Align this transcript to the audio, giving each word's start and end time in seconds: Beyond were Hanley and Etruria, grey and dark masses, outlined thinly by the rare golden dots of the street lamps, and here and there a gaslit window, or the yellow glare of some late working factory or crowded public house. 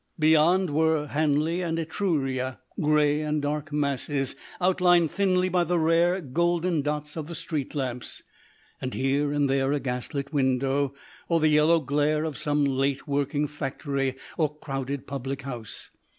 Beyond 0.17 0.71
were 0.71 1.05
Hanley 1.05 1.61
and 1.61 1.77
Etruria, 1.77 2.59
grey 2.81 3.21
and 3.21 3.39
dark 3.39 3.71
masses, 3.71 4.35
outlined 4.59 5.11
thinly 5.11 5.47
by 5.47 5.63
the 5.63 5.77
rare 5.77 6.19
golden 6.21 6.81
dots 6.81 7.15
of 7.15 7.27
the 7.27 7.35
street 7.35 7.75
lamps, 7.75 8.23
and 8.81 8.95
here 8.95 9.31
and 9.31 9.47
there 9.47 9.71
a 9.73 9.79
gaslit 9.79 10.33
window, 10.33 10.95
or 11.29 11.39
the 11.39 11.49
yellow 11.49 11.79
glare 11.79 12.23
of 12.23 12.35
some 12.39 12.65
late 12.65 13.07
working 13.07 13.45
factory 13.45 14.15
or 14.39 14.57
crowded 14.57 15.05
public 15.05 15.43
house. 15.43 15.91